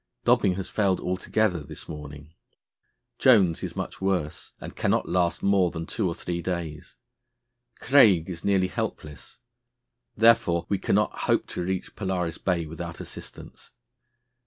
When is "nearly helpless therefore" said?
8.43-10.65